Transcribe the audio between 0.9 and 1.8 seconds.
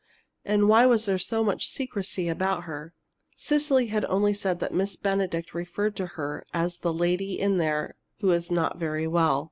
there so much